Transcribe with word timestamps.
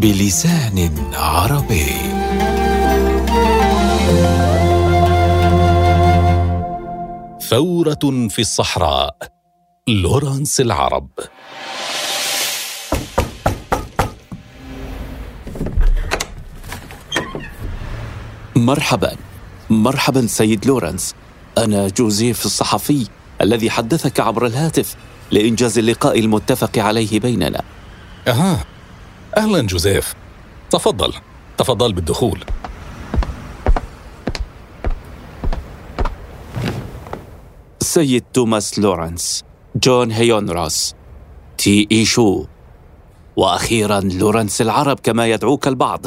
بلسان 0.00 0.92
عربي. 1.14 1.86
ثورة 7.40 8.28
في 8.28 8.38
الصحراء. 8.38 9.16
لورانس 9.88 10.60
العرب. 10.60 11.08
مرحبا. 18.56 19.16
مرحبا 19.70 20.26
سيد 20.26 20.66
لورانس 20.66 21.14
أنا 21.58 21.88
جوزيف 21.88 22.46
الصحفي 22.46 23.06
الذي 23.40 23.70
حدثك 23.70 24.20
عبر 24.20 24.46
الهاتف 24.46 24.96
لإنجاز 25.30 25.78
اللقاء 25.78 26.18
المتفق 26.20 26.78
عليه 26.78 27.20
بيننا. 27.20 27.62
أها. 28.28 28.64
أهلا 29.36 29.62
جوزيف. 29.62 30.14
تفضل. 30.70 31.12
تفضل 31.58 31.92
بالدخول. 31.92 32.44
سيد 37.80 38.24
توماس 38.34 38.78
لورانس 38.78 39.44
جون 39.76 40.10
هيوم 40.12 40.50
روس 40.50 40.94
تي 41.58 41.88
إي 41.92 42.05
شو 42.05 42.44
وأخيرا 43.36 44.00
لورانس 44.00 44.60
العرب 44.60 45.00
كما 45.00 45.26
يدعوك 45.26 45.68
البعض. 45.68 46.06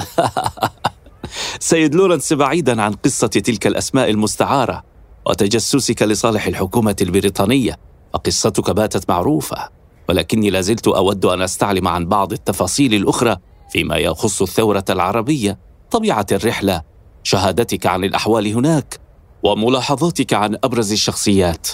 سيد 1.60 1.96
لورانس 1.96 2.34
بعيدا 2.34 2.82
عن 2.82 2.94
قصة 2.94 3.28
تلك 3.28 3.68
الأسماء 3.68 4.10
المستعارة 4.10 4.84
وتجسسك 5.26 6.02
لصالح 6.02 6.48
الحكومة 6.48 6.96
البريطانية 7.02 7.76
فقصتك 8.14 8.72
باتت 8.72 9.10
معروفة. 9.10 9.83
ولكني 10.10 10.50
لازلت 10.50 10.88
أود 10.88 11.26
أن 11.26 11.42
أستعلم 11.42 11.88
عن 11.88 12.06
بعض 12.06 12.34
التفاصيل 12.34 12.94
الأخرى 12.94 13.38
فيما 13.72 13.98
يخص 13.98 14.42
الثورة 14.42 14.86
العربية 14.90 15.58
طبيعة 15.92 16.26
الرحلة 16.32 16.82
شهادتك 17.24 17.86
عن 17.86 18.04
الأحوال 18.04 18.48
هناك 18.48 19.00
وملاحظاتك 19.44 20.34
عن 20.34 20.58
أبرز 20.64 20.92
الشخصيات. 20.92 21.68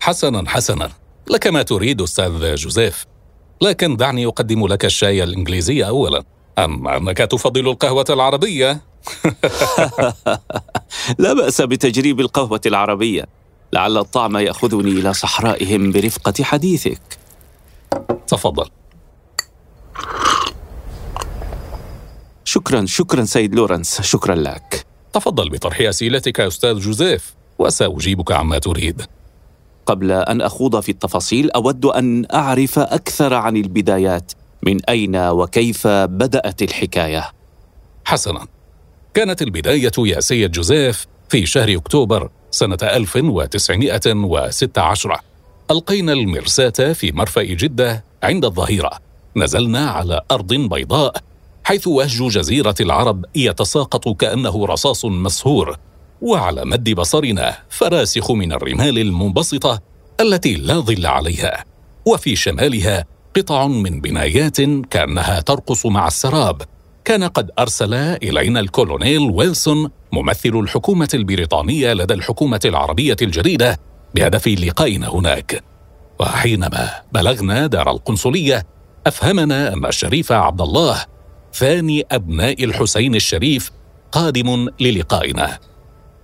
حسنا 0.00 0.50
حسنا. 0.50 0.90
لك 1.30 1.46
ما 1.46 1.62
تريد 1.62 2.02
أستاذ 2.02 2.54
جوزيف. 2.54 3.06
لكن 3.62 3.96
دعني 3.96 4.26
أقدم 4.26 4.66
لك 4.66 4.84
الشاي 4.84 5.22
الإنجليزي 5.22 5.84
أولا. 5.84 6.24
أم 6.58 6.88
أنك 6.88 7.18
تفضل 7.18 7.68
القهوة 7.68 8.04
العربية؟ 8.10 8.80
لا 11.18 11.32
بأس 11.32 11.60
بتجريب 11.60 12.20
القهوة 12.20 12.60
العربية. 12.66 13.24
لعل 13.72 13.98
الطعم 13.98 14.36
يأخذني 14.36 14.90
إلى 14.90 15.14
صحرائهم 15.14 15.92
برفقة 15.92 16.44
حديثك. 16.44 17.18
تفضل. 18.28 18.68
شكرا 22.44 22.86
شكرا 22.86 23.24
سيد 23.24 23.54
لورنس. 23.54 24.00
شكرا 24.00 24.34
لك. 24.34 24.86
تفضل 25.12 25.50
بطرح 25.50 25.80
أسئلتك 25.80 26.38
يا 26.38 26.46
أستاذ 26.46 26.78
جوزيف 26.78 27.34
وسأجيبك 27.58 28.32
عما 28.32 28.58
تريد. 28.58 29.02
قبل 29.86 30.12
أن 30.12 30.40
أخوض 30.40 30.80
في 30.80 30.88
التفاصيل 30.88 31.50
أود 31.50 31.84
أن 31.84 32.26
أعرف 32.34 32.78
أكثر 32.78 33.34
عن 33.34 33.56
البدايات. 33.56 34.32
من 34.62 34.84
أين 34.84 35.16
وكيف 35.16 35.86
بدأت 35.86 36.62
الحكاية؟ 36.62 37.32
حسنا. 38.04 38.46
كانت 39.14 39.42
البداية 39.42 39.92
يا 39.98 40.20
سيد 40.20 40.52
جوزيف 40.52 41.06
في 41.28 41.46
شهر 41.46 41.76
أكتوبر 41.76 42.30
سنة 42.50 42.78
1916 42.82 45.20
ألقينا 45.70 46.12
المرساة 46.12 46.92
في 46.92 47.12
مرفأ 47.12 47.42
جدة 47.42 48.04
عند 48.22 48.44
الظهيرة. 48.44 48.90
نزلنا 49.36 49.90
على 49.90 50.20
أرض 50.30 50.54
بيضاء 50.54 51.16
حيث 51.64 51.86
وهج 51.86 52.22
جزيرة 52.22 52.74
العرب 52.80 53.24
يتساقط 53.34 54.08
كأنه 54.08 54.66
رصاص 54.66 55.04
مسهور. 55.04 55.76
وعلى 56.20 56.64
مد 56.64 56.90
بصرنا 56.90 57.56
فراسخ 57.70 58.30
من 58.30 58.52
الرمال 58.52 58.98
المنبسطة 58.98 59.80
التي 60.20 60.54
لا 60.54 60.74
ظل 60.74 61.06
عليها. 61.06 61.64
وفي 62.06 62.36
شمالها 62.36 63.04
قطع 63.36 63.66
من 63.66 64.00
بنايات 64.00 64.60
كأنها 64.60 65.40
ترقص 65.40 65.86
مع 65.86 66.06
السراب. 66.06 66.62
كان 67.04 67.24
قد 67.24 67.50
أرسل 67.58 67.94
إلينا 67.94 68.60
الكولونيل 68.60 69.30
ويلسون 69.30 69.90
ممثل 70.12 70.48
الحكومة 70.48 71.08
البريطانية 71.14 71.92
لدى 71.92 72.14
الحكومة 72.14 72.60
العربية 72.64 73.16
الجديدة 73.22 73.78
بهدف 74.14 74.48
لقائنا 74.48 75.08
هناك. 75.08 75.62
وحينما 76.20 76.90
بلغنا 77.12 77.66
دار 77.66 77.90
القنصلية 77.90 78.66
أفهمنا 79.06 79.72
أن 79.72 79.86
الشريف 79.86 80.32
عبد 80.32 80.60
الله 80.60 81.04
ثاني 81.54 82.04
أبناء 82.10 82.64
الحسين 82.64 83.14
الشريف 83.14 83.70
قادم 84.12 84.68
للقائنا. 84.80 85.58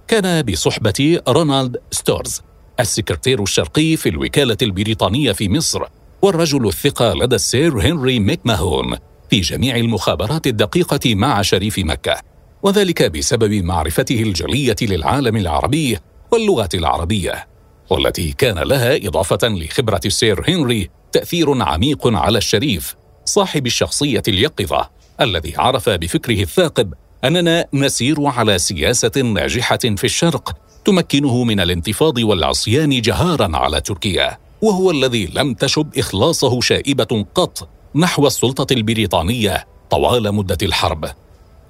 كان 0.08 0.42
بصحبة 0.42 1.20
رونالد 1.28 1.76
ستورز 1.90 2.42
السكرتير 2.80 3.42
الشرقي 3.42 3.96
في 3.96 4.08
الوكالة 4.08 4.56
البريطانية 4.62 5.32
في 5.32 5.48
مصر 5.48 5.82
والرجل 6.22 6.68
الثقة 6.68 7.14
لدى 7.14 7.36
السير 7.36 7.80
هنري 7.80 8.18
ميكماهون 8.18 8.96
في 9.30 9.40
جميع 9.40 9.76
المخابرات 9.76 10.46
الدقيقة 10.46 11.14
مع 11.14 11.42
شريف 11.42 11.78
مكة 11.78 12.16
وذلك 12.62 13.02
بسبب 13.02 13.52
معرفته 13.52 14.22
الجلية 14.22 14.76
للعالم 14.82 15.36
العربي 15.36 15.98
واللغة 16.32 16.68
العربية. 16.74 17.53
والتي 17.90 18.32
كان 18.32 18.58
لها 18.58 18.96
إضافة 18.96 19.48
لخبرة 19.48 20.00
السير 20.06 20.44
هنري 20.48 20.90
تأثير 21.12 21.62
عميق 21.62 22.06
على 22.06 22.38
الشريف 22.38 22.96
صاحب 23.24 23.66
الشخصية 23.66 24.22
اليقظة 24.28 24.90
الذي 25.20 25.56
عرف 25.56 25.88
بفكره 25.88 26.42
الثاقب 26.42 26.94
أننا 27.24 27.66
نسير 27.72 28.26
على 28.26 28.58
سياسة 28.58 29.12
ناجحة 29.16 29.76
في 29.76 30.04
الشرق 30.04 30.56
تمكنه 30.84 31.44
من 31.44 31.60
الانتفاض 31.60 32.18
والعصيان 32.18 33.00
جهارا 33.00 33.56
على 33.56 33.80
تركيا 33.80 34.38
وهو 34.62 34.90
الذي 34.90 35.30
لم 35.34 35.54
تشب 35.54 35.98
إخلاصه 35.98 36.60
شائبة 36.60 37.24
قط 37.34 37.68
نحو 37.94 38.26
السلطة 38.26 38.72
البريطانية 38.72 39.66
طوال 39.90 40.34
مدة 40.34 40.58
الحرب. 40.62 41.10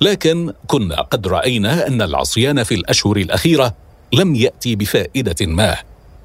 لكن 0.01 0.53
كنا 0.67 1.01
قد 1.01 1.27
رأينا 1.27 1.87
أن 1.87 2.03
العصيان 2.03 2.63
في 2.63 2.75
الأشهر 2.75 3.17
الأخيرة 3.17 3.75
لم 4.13 4.35
يأتي 4.35 4.77
بفائدة 4.77 5.47
ما 5.47 5.77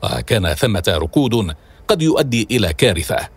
وكان 0.03 0.53
ثمة 0.53 0.83
ركود 0.87 1.55
قد 1.87 2.01
يؤدي 2.01 2.47
إلى 2.51 2.73
كارثة. 2.73 3.29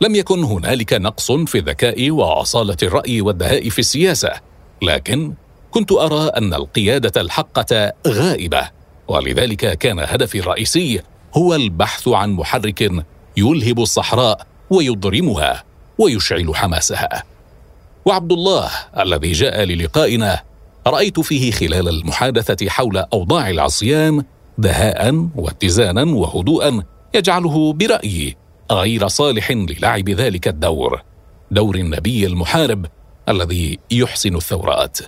لم 0.00 0.14
يكن 0.14 0.44
هنالك 0.44 0.92
نقص 0.92 1.32
في 1.32 1.58
الذكاء 1.58 2.10
وأصالة 2.10 2.76
الرأي 2.82 3.20
والدهاء 3.20 3.68
في 3.68 3.78
السياسة 3.78 4.32
لكن 4.82 5.32
كنت 5.70 5.92
أرى 5.92 6.28
أن 6.28 6.54
القيادة 6.54 7.20
الحقة 7.20 7.92
غائبة 8.06 8.70
ولذلك 9.08 9.78
كان 9.78 9.98
هدفي 9.98 10.38
الرئيسي 10.38 11.02
هو 11.34 11.54
البحث 11.54 12.08
عن 12.08 12.30
محرك 12.32 12.92
يلهب 13.36 13.80
الصحراء 13.80 14.46
ويضرمها 14.70 15.64
ويشعل 15.98 16.56
حماسها. 16.56 17.24
وعبد 18.04 18.32
الله 18.32 18.70
الذي 18.98 19.32
جاء 19.32 19.62
للقائنا 19.62 20.42
رأيت 20.86 21.20
فيه 21.20 21.50
خلال 21.50 21.88
المحادثة 21.88 22.68
حول 22.68 22.96
أوضاع 22.96 23.50
العصيان 23.50 24.24
دهاء 24.58 25.28
واتزانا 25.36 26.02
وهدوءا 26.02 26.82
يجعله 27.14 27.72
برايي 27.72 28.36
غير 28.72 29.08
صالح 29.08 29.50
للعب 29.50 30.08
ذلك 30.08 30.48
الدور 30.48 31.02
دور 31.50 31.76
النبي 31.76 32.26
المحارب 32.26 32.86
الذي 33.28 33.78
يحسن 33.90 34.36
الثورات 34.36 34.98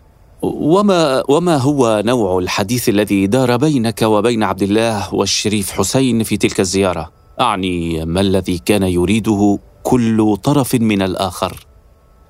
وما 0.42 1.22
وما 1.28 1.56
هو 1.56 2.02
نوع 2.04 2.38
الحديث 2.38 2.88
الذي 2.88 3.26
دار 3.26 3.56
بينك 3.56 4.02
وبين 4.02 4.42
عبد 4.42 4.62
الله 4.62 5.14
والشريف 5.14 5.70
حسين 5.70 6.22
في 6.22 6.36
تلك 6.36 6.60
الزيارة؟ 6.60 7.12
أعني 7.40 8.04
ما 8.04 8.20
الذي 8.20 8.58
كان 8.58 8.82
يريده 8.82 9.58
كل 9.82 10.36
طرف 10.42 10.74
من 10.74 11.02
الآخر؟ 11.02 11.66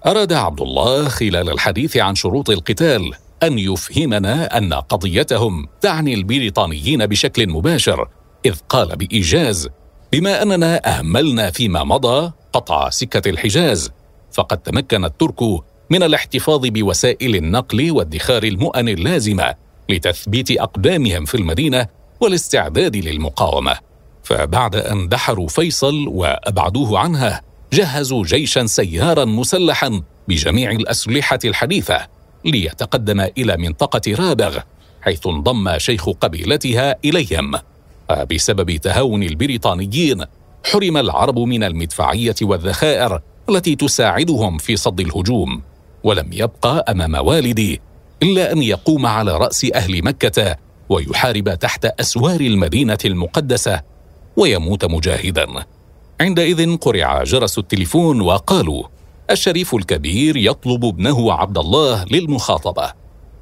أراد 0.06 0.32
عبد 0.32 0.60
الله 0.60 1.08
خلال 1.08 1.50
الحديث 1.50 1.96
عن 1.96 2.14
شروط 2.14 2.50
القتال 2.50 3.10
أن 3.42 3.58
يفهمنا 3.58 4.58
أن 4.58 4.72
قضيتهم 4.72 5.66
تعني 5.80 6.14
البريطانيين 6.14 7.06
بشكل 7.06 7.48
مباشر 7.48 8.08
إذ 8.46 8.54
قال 8.68 8.96
بإيجاز 8.96 9.68
بما 10.12 10.42
أننا 10.42 10.98
أهملنا 10.98 11.50
فيما 11.50 11.84
مضى 11.84 12.32
قطع 12.52 12.90
سكة 12.90 13.30
الحجاز 13.30 13.90
فقد 14.32 14.58
تمكن 14.58 15.04
الترك 15.04 15.42
من 15.90 16.02
الاحتفاظ 16.02 16.66
بوسائل 16.66 17.36
النقل 17.36 17.90
وادخار 17.90 18.42
المؤن 18.42 18.88
اللازمة 18.88 19.54
لتثبيت 19.88 20.50
أقدامهم 20.50 21.24
في 21.24 21.34
المدينة 21.34 21.86
والاستعداد 22.20 22.96
للمقاومة. 22.96 23.76
فبعد 24.22 24.76
أن 24.76 25.08
دحروا 25.08 25.48
فيصل 25.48 26.08
وأبعدوه 26.08 26.98
عنها 26.98 27.42
جهزوا 27.72 28.24
جيشا 28.24 28.66
سيارا 28.66 29.24
مسلحا 29.24 30.02
بجميع 30.28 30.70
الأسلحة 30.70 31.38
الحديثة. 31.44 32.06
ليتقدم 32.44 33.20
إلى 33.20 33.56
منطقة 33.56 34.14
رابغ 34.14 34.58
حيث 35.02 35.26
انضم 35.26 35.78
شيخ 35.78 36.08
قبيلتها 36.08 36.96
إليهم. 37.04 37.54
وبسبب 38.10 38.76
تهاون 38.76 39.22
البريطانيين 39.22 40.24
حرم 40.72 40.96
العرب 40.96 41.38
من 41.38 41.64
المدفعية 41.64 42.34
والذخائر 42.42 43.20
التي 43.48 43.76
تساعدهم 43.76 44.58
في 44.58 44.76
صد 44.76 45.00
الهجوم. 45.00 45.62
ولم 46.04 46.28
يبقى 46.32 46.84
أمام 46.88 47.14
والدي 47.26 47.80
إلا 48.22 48.52
أن 48.52 48.62
يقوم 48.62 49.06
على 49.06 49.36
رأس 49.36 49.66
أهل 49.74 50.04
مكة 50.04 50.56
ويحارب 50.88 51.54
تحت 51.54 51.84
أسوار 51.84 52.40
المدينة 52.40 52.98
المقدسة 53.04 53.82
ويموت 54.36 54.84
مجاهدا. 54.84 55.46
عندئذ 56.20 56.76
قرع 56.76 57.24
جرس 57.24 57.58
التليفون 57.58 58.20
وقالوا 58.20 58.84
الشريف 59.30 59.74
الكبير 59.74 60.36
يطلب 60.36 60.84
ابنه 60.84 61.32
عبد 61.32 61.58
الله 61.58 62.04
للمخاطبة. 62.04 62.92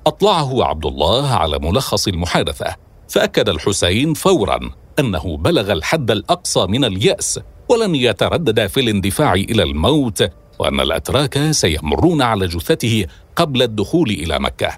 أطلعه 0.07 0.65
عبد 0.65 0.87
الله 0.87 1.27
على 1.27 1.59
ملخص 1.59 2.09
المحادثة 2.09 2.77
فأكد 3.09 3.49
الحسين 3.49 4.15
فورا 4.15 4.71
أنه 4.99 5.37
بلغ 5.37 5.73
الحد 5.73 6.11
الأقصى 6.11 6.67
من 6.67 6.85
اليأس 6.85 7.41
ولن 7.69 7.95
يتردد 7.95 8.67
في 8.67 8.81
الاندفاع 8.81 9.33
إلى 9.35 9.63
الموت 9.63 10.31
وأن 10.59 10.81
الأتراك 10.81 11.51
سيمرون 11.51 12.23
على 12.23 12.47
جثته 12.47 13.07
قبل 13.37 13.63
الدخول 13.63 14.11
إلى 14.11 14.39
مكة. 14.39 14.77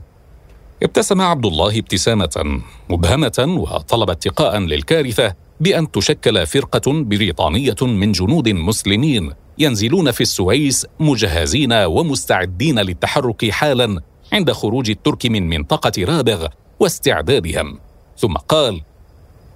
ابتسم 0.83 1.21
عبد 1.21 1.47
الله 1.47 1.79
ابتسامة 1.79 2.61
مبهمة 2.91 3.57
وطلب 3.59 4.11
اتقاء 4.11 4.59
للكارثة 4.59 5.35
بأن 5.61 5.91
تشكل 5.91 6.47
فرقة 6.47 6.93
بريطانية 6.93 7.77
من 7.83 8.13
جنود 8.13 8.49
مسلمين. 8.49 9.33
ينزلون 9.61 10.11
في 10.11 10.21
السويس 10.21 10.87
مجهزين 11.01 11.73
ومستعدين 11.73 12.79
للتحرك 12.79 13.51
حالا 13.51 14.01
عند 14.33 14.53
خروج 14.53 14.91
الترك 14.91 15.27
من 15.27 15.49
منطقة 15.49 16.05
رابغ 16.05 16.47
واستعدادهم. 16.81 17.79
ثم 18.19 18.35
قال 18.35 18.81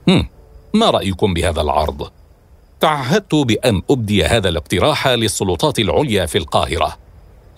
هم 0.09 0.27
ما 0.75 0.91
رأيكم 0.91 1.35
بهذا 1.35 1.61
العرض؟ 1.61 2.11
تعهدت 2.81 3.35
بأن 3.35 3.83
أبدي 3.91 4.25
هذا 4.25 4.49
الاقتراح 4.49 5.09
للسلطات 5.09 5.79
العليا 5.79 6.27
في 6.27 6.39
القاهرة. 6.39 6.99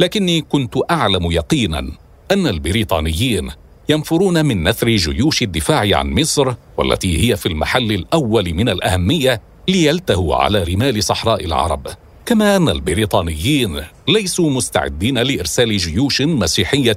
لكني 0.00 0.40
كنت 0.40 0.74
أعلم 0.90 1.32
يقينا 1.32 1.78
أن 2.30 2.46
البريطانيين 2.46 3.50
ينفرون 3.88 4.46
من 4.46 4.68
نثر 4.68 4.88
جيوش 4.88 5.42
الدفاع 5.42 5.98
عن 5.98 6.20
مصر 6.20 6.54
والتي 6.76 7.30
هي 7.30 7.36
في 7.36 7.46
المحل 7.46 7.92
الأول 7.92 8.54
من 8.54 8.68
الأهمية 8.68 9.40
ليلتهوا 9.68 10.36
على 10.36 10.62
رمال 10.62 11.04
صحراء 11.04 11.44
العرب. 11.44 11.86
كما 12.26 12.56
أن 12.56 12.68
البريطانيين 12.68 13.82
ليسوا 14.08 14.50
مستعدين 14.50 15.18
لإرسال 15.18 15.76
جيوش 15.76 16.22
مسيحية 16.22 16.96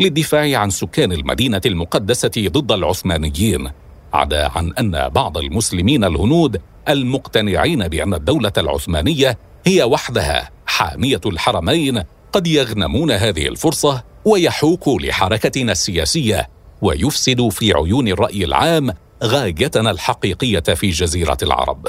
للدفاع 0.00 0.58
عن 0.58 0.70
سكان 0.70 1.12
المدينة 1.12 1.60
المقدسة 1.66 2.30
ضد 2.38 2.72
العثمانيين 2.72 3.70
عدا 4.12 4.50
عن 4.56 4.72
أن 4.78 5.08
بعض 5.08 5.38
المسلمين 5.38 6.04
الهنود 6.04 6.60
المقتنعين 6.88 7.88
بأن 7.88 8.14
الدولة 8.14 8.52
العثمانية 8.58 9.38
هي 9.66 9.82
وحدها 9.82 10.50
حامية 10.66 11.20
الحرمين 11.26 12.02
قد 12.32 12.46
يغنمون 12.46 13.10
هذه 13.10 13.48
الفرصة 13.48 14.04
ويحوكوا 14.24 15.00
لحركتنا 15.00 15.72
السياسية 15.72 16.48
ويفسدوا 16.82 17.50
في 17.50 17.72
عيون 17.72 18.08
الرأي 18.08 18.44
العام 18.44 18.90
غايتنا 19.24 19.90
الحقيقية 19.90 20.60
في 20.60 20.90
جزيرة 20.90 21.38
العرب. 21.42 21.86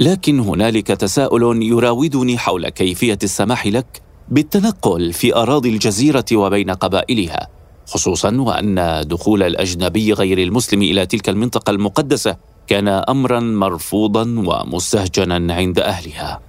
لكن 0.00 0.40
هنالك 0.40 0.86
تساؤل 0.86 1.62
يراودني 1.62 2.38
حول 2.38 2.68
كيفية 2.68 3.18
السماح 3.22 3.66
لك 3.66 4.02
بالتنقل 4.28 5.12
في 5.12 5.36
أراضي 5.36 5.68
الجزيرة 5.68 6.24
وبين 6.32 6.70
قبائلها 6.70 7.48
خصوصا 7.86 8.36
وأن 8.36 9.02
دخول 9.06 9.42
الأجنبي 9.42 10.12
غير 10.12 10.38
المسلم 10.38 10.82
إلى 10.82 11.06
تلك 11.06 11.28
المنطقة 11.28 11.70
المقدسة 11.70 12.36
كان 12.66 12.88
امرا 12.88 13.40
مرفوضا 13.40 14.22
ومستهجنا 14.22 15.54
عند 15.54 15.78
أهلها. 15.78 16.40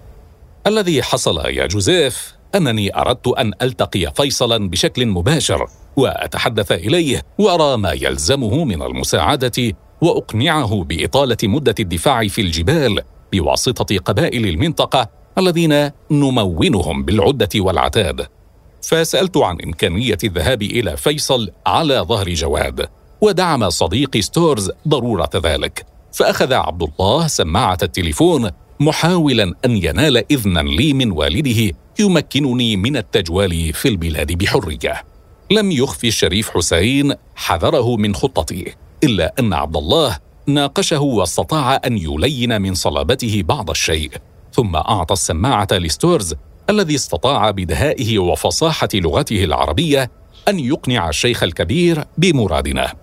الذي 0.67 1.03
حصل 1.03 1.45
يا 1.45 1.65
جوزيف 1.65 2.35
أنني 2.55 2.97
أردت 2.97 3.27
أن 3.27 3.51
ألتقي 3.61 4.11
فيصلا 4.15 4.69
بشكل 4.69 5.05
مباشر 5.05 5.67
وأتحدث 5.97 6.71
إليه 6.71 7.21
وأرى 7.37 7.77
ما 7.77 7.91
يلزمه 7.91 8.63
من 8.63 8.81
المساعدة 8.81 9.73
وأقنعه 10.01 10.83
بإطالة 10.83 11.37
مدة 11.43 11.75
الدفاع 11.79 12.27
في 12.27 12.41
الجبال. 12.41 13.01
بواسطة 13.39 13.97
قبائل 13.97 14.47
المنطقة 14.47 15.09
الذين 15.37 15.91
نمونهم 16.11 17.03
بالعدة 17.03 17.49
والعتاد. 17.55 18.27
فسألت 18.81 19.37
عن 19.37 19.57
إمكانية 19.61 20.17
الذهاب 20.23 20.61
إلى 20.61 20.97
فيصل 20.97 21.49
على 21.67 21.99
ظهر 21.99 22.33
جواد 22.33 22.87
ودعم 23.21 23.69
صديقي 23.69 24.21
ستورز 24.21 24.71
ضرورة 24.87 25.29
ذلك. 25.35 25.85
فأخذ 26.13 26.53
عبد 26.53 26.83
الله 26.83 27.27
سماعة 27.27 27.77
التليفون 27.83 28.49
محاولا 28.79 29.53
أن 29.65 29.71
ينال 29.71 30.31
اذنا 30.31 30.59
لي 30.59 30.93
من 30.93 31.11
والده 31.11 31.75
يمكنني 31.99 32.75
من 32.75 32.97
التجوال 32.97 33.73
في 33.73 33.87
البلاد 33.87 34.31
بحرية. 34.31 35.03
لم 35.51 35.71
يخفي 35.71 36.07
الشريف 36.07 36.49
حسين 36.49 37.13
حذره 37.35 37.95
من 37.95 38.15
خطتي 38.15 38.75
إلا 39.03 39.33
أن 39.39 39.53
عبد 39.53 39.77
الله 39.77 40.17
ناقشه 40.47 41.01
واستطاع 41.01 41.81
أن 41.85 41.97
يلين 41.97 42.61
من 42.61 42.73
صلابته 42.73 43.43
بعض 43.45 43.69
الشيء 43.69 44.11
ثم 44.53 44.75
أعطى 44.75 45.13
السماعة 45.13 45.67
لستورز 45.71 46.35
الذي 46.69 46.95
استطاع 46.95 47.51
بدهائه 47.51 48.19
وفصاحة 48.19 48.89
لغته 48.93 49.43
العربية 49.43 50.11
أن 50.47 50.59
يقنع 50.59 51.09
الشيخ 51.09 51.43
الكبير 51.43 52.03
بمرادنا. 52.17 52.93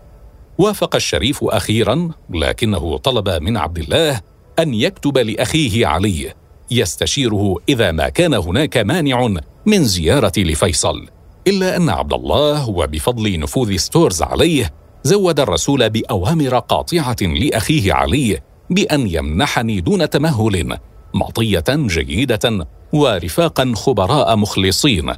وافق 0.59 0.95
الشريف 0.95 1.45
أخيرا 1.45 2.11
لكنه 2.31 2.99
طلب 2.99 3.29
من 3.29 3.57
عبد 3.57 3.79
الله 3.79 4.21
أن 4.59 4.75
يكتب 4.75 5.19
لأخيه 5.19 5.87
علي 5.87 6.35
يستشيره 6.71 7.57
إذا 7.69 7.93
ما 7.93 8.09
كان 8.09 8.35
هناك 8.35 8.77
مانع 8.77 9.29
من 9.67 9.85
زيارة 9.85 10.33
لفيصل 10.37 11.07
إلا 11.47 11.77
أن 11.77 11.91
عبد 11.91 12.13
الله 12.13 12.69
وبفضل 12.69 13.41
نفوذ 13.41 13.77
ستورز 13.77 14.23
عليه 14.23 14.71
زود 15.05 15.41
الرسول 15.41 15.91
باوامر 15.91 16.59
قاطعة 16.59 17.17
لأخيه 17.21 17.93
علي 17.93 18.41
بأن 18.71 19.07
يمنحني 19.07 19.81
دون 19.81 20.11
تمهل 20.11 20.79
مطية 21.15 21.65
جيدة 21.69 22.67
ورفاقا 22.93 23.73
خبراء 23.77 24.37
مخلصين 24.37 25.13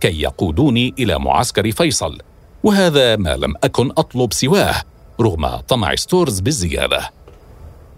كي 0.00 0.20
يقودوني 0.22 0.94
إلى 0.98 1.18
معسكر 1.18 1.72
فيصل. 1.72 2.18
وهذا 2.64 3.16
ما 3.16 3.36
لم 3.36 3.54
أكن 3.64 3.90
أطلب 3.90 4.32
سواه 4.32 4.82
رغم 5.20 5.46
طمع 5.46 5.94
ستورز 5.94 6.40
بالزيادة. 6.40 7.10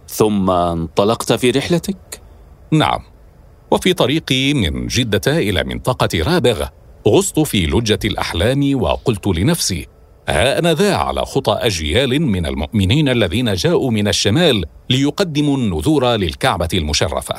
ثم 0.08 0.51
انطلقت 0.51 1.32
في 1.32 1.51
رحلتك؟ 1.51 2.20
نعم. 2.70 3.01
وفي 3.70 3.93
طريقي 3.93 4.55
من 4.55 4.86
جدة 4.86 5.39
إلى 5.39 5.65
منطقة 5.65 6.08
رابغ 6.22 6.67
غصت 7.08 7.41
في 7.41 7.67
لجة 7.67 7.98
الأحلام 8.05 8.82
وقلت 8.82 9.27
لنفسي 9.27 9.86
ها 10.29 10.58
أنا 10.58 10.75
ذا 10.75 10.94
على 10.94 11.25
خطى 11.25 11.53
أجيال 11.61 12.23
من 12.23 12.47
المؤمنين 12.47 13.08
الذين 13.08 13.55
جاءوا 13.55 13.91
من 13.91 14.08
الشمال 14.08 14.65
ليقدموا 14.91 15.56
النذور 15.56 16.17
للكعبة 16.17 16.69
المشرفة. 16.75 17.35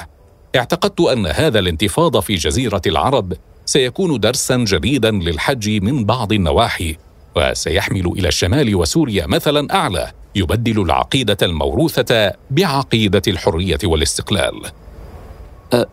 اعتقدت 0.56 1.02
أن 1.02 1.26
هذا 1.26 1.60
الانتفاض 1.60 2.20
في 2.20 2.36
جزيرة 2.36 2.82
العرب 2.88 3.34
سيكون 3.66 4.20
درسا 4.20 4.58
جديدا 4.58 5.12
للحج 5.12 5.70
من 5.70 6.06
بعض 6.06 6.34
النواحي 6.34 6.96
وسيحمل 7.36 8.08
إلى 8.08 8.28
الشمال 8.28 8.76
وسوريا 8.76 9.28
مثلا 9.28 9.76
أعلى 9.76 10.12
يبدل 10.36 10.82
العقيدة 10.82 11.38
الموروثة 11.42 12.32
بعقيدة 12.52 13.22
الحرية 13.28 13.80
والاستقلال. 13.84 14.62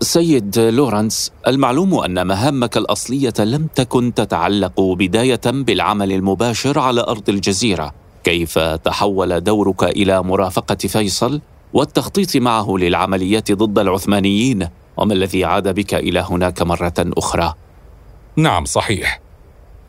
سيد 0.01 0.59
لورانس 0.59 1.33
المعلوم 1.47 1.95
أن 1.95 2.27
مهامك 2.27 2.77
الأصلية 2.77 3.35
لم 3.39 3.69
تكن 3.75 4.15
تتعلق 4.15 4.81
بداية 4.81 5.41
بالعمل 5.47 6.13
المباشر 6.13 6.79
على 6.79 7.01
أرض 7.01 7.29
الجزيرة. 7.29 7.95
كيف 8.25 8.59
تحول 8.59 9.41
دورك 9.41 9.85
إلى 9.85 10.23
مرافقة 10.23 10.77
فيصل؟ 10.77 11.41
والتخطيط 11.73 12.37
معه 12.37 12.77
للعمليات 12.79 13.53
ضد 13.53 13.79
العثمانيين؟ 13.79 14.69
وما 14.97 15.15
الذي 15.15 15.45
عاد 15.45 15.75
بك 15.75 15.95
إلى 15.95 16.21
هناك 16.31 16.63
مرة 16.63 16.95
أخرى؟ 16.99 17.55
نعم 18.37 18.65
صحيح. 18.65 19.21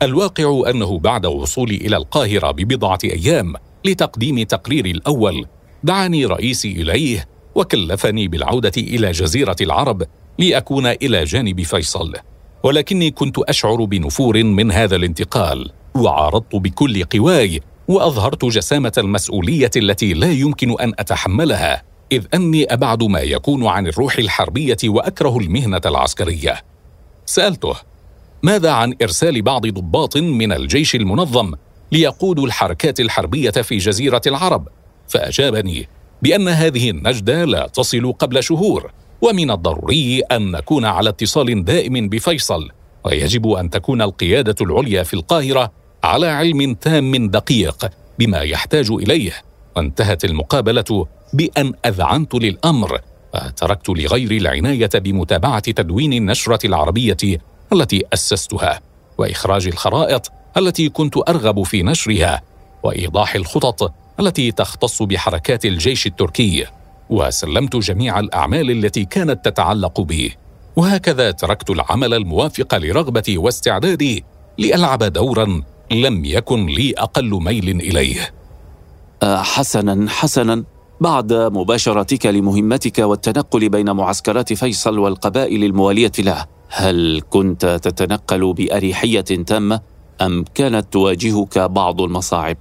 الواقع 0.01 0.62
أنه 0.70 1.00
بعد 1.00 1.25
وصولي 1.25 1.75
إلى 1.75 1.98
القاهرة 1.98 2.51
ببضعة 2.51 3.00
أيام 3.03 3.53
لتقديم 3.86 4.44
تقريري 4.44 4.91
الأول 4.91 5.46
دعاني 5.84 6.25
رئيسي 6.25 6.72
إليه 6.72 7.37
وكلفني 7.58 8.28
بالعودة 8.28 8.72
إلى 8.78 9.12
جزيرة 9.12 9.56
العرب 9.62 10.04
لأكون 10.40 10.86
إلى 10.86 11.24
جانب 11.24 11.62
فيصل. 11.62 12.14
ولكني 12.64 13.12
كنت 13.12 13.40
أشعر 13.40 13.84
بنفور 13.84 14.44
من 14.44 14.72
هذا 14.72 14.96
الانتقال 14.96 15.72
وعارضت 15.96 16.56
بكل 16.56 17.04
قواي 17.04 17.62
وأظهرت 17.88 18.46
جسامة 18.46 18.92
المسؤولية 18.98 19.72
التي 19.78 20.14
لا 20.14 20.32
يمكن 20.32 20.80
أن 20.80 20.94
أتحملها 21.00 21.84
إذ 22.12 22.26
أني 22.34 22.74
أبعد 22.74 23.04
ما 23.04 23.20
يكون 23.20 23.68
عن 23.68 23.88
الروح 23.88 24.18
الحربية 24.18 24.78
وأكره 24.86 25.38
المهنة 25.38 25.82
العسكرية. 25.86 26.62
سألته 27.26 27.76
ماذا 28.44 28.72
عن 28.72 28.94
إرسال 29.02 29.42
بعض 29.42 29.68
ضباط 29.68 30.18
من 30.18 30.52
الجيش 30.52 30.96
المنظم 30.96 31.54
ليقودوا 31.92 32.46
الحركات 32.46 33.00
الحربية 33.00 33.50
في 33.52 33.78
جزيرة 33.78 34.22
العرب؟ 34.28 34.68
فأجابني 35.08 35.88
بأن 36.21 36.47
هذه 36.47 36.89
النجدة 36.89 37.45
لا 37.45 37.67
تصل 37.67 38.13
قبل 38.13 38.43
شهور 38.43 38.91
ومن 39.21 39.51
الضروري 39.51 40.19
أن 40.19 40.51
نكون 40.51 40.86
على 40.86 41.09
اتصال 41.09 41.65
دائم 41.65 42.09
بفيصل 42.09 42.69
ويجب 43.05 43.47
أن 43.47 43.69
تكون 43.69 44.01
القيادة 44.01 44.55
العليا 44.62 45.03
في 45.03 45.13
القاهرة 45.13 45.71
على 46.03 46.27
علم 46.27 46.74
تام 46.74 47.27
دقيق 47.27 47.89
بما 48.19 48.39
يحتاج 48.39 48.91
إليه. 48.91 49.31
وانتهت 49.75 50.25
المقابلة 50.25 51.07
بأن 51.33 51.74
أذعنت 51.86 52.36
للأمر 52.36 53.01
وتركت 53.36 53.89
لغيري 53.89 54.38
العناية 54.38 54.89
بمتابعة 54.95 55.59
تدوين 55.59 56.13
النشرة 56.13 56.67
العربية 56.67 57.17
التي 57.74 58.03
أسستها 58.13 58.79
وإخراج 59.17 59.67
الخرائط 59.67 60.31
التي 60.57 60.89
كنت 60.89 61.17
أرغب 61.29 61.63
في 61.63 61.83
نشرها 61.83 62.41
وإيضاح 62.83 63.36
الخطط 63.36 63.93
التي 64.19 64.51
تختص 64.51 65.01
بحركات 65.01 65.65
الجيش 65.65 66.07
التركي 66.07 66.65
وسلمت 67.09 67.75
جميع 67.75 68.19
الأعمال 68.19 68.71
التي 68.71 69.05
كانت 69.05 69.45
تتعلق 69.45 70.01
بي 70.01 70.38
وهكذا 70.75 71.31
تركت 71.31 71.69
العمل 71.69 72.13
الموافق 72.13 72.75
لرغبتي 72.75 73.38
واستعدادي 73.38 74.24
لألعب 74.57 75.03
دورا 75.03 75.63
لم 75.91 76.25
يكن 76.25 76.65
لي 76.65 76.93
أقل 76.97 77.29
ميل 77.29 77.69
إليه. 77.69 78.33
أه 79.24 79.41
حسنا 79.41 80.09
حسنا. 80.09 80.63
بعد 81.01 81.33
مباشرتك 81.33 82.25
لمهمتك 82.25 83.00
والتنقل 83.00 83.69
بين 83.69 83.91
معسكرات 83.91 84.53
فيصل 84.53 85.00
والقبائل 85.00 85.63
الموالية 85.63 86.12
له 86.19 86.45
هل 86.69 87.21
كنت 87.29 87.79
تتنقل 87.83 88.53
بأريحية 88.53 89.21
تامة 89.21 89.81
أم 90.21 90.45
كانت 90.55 90.93
تواجهك 90.93 91.59
بعض 91.59 92.01
المصاعب؟ 92.01 92.57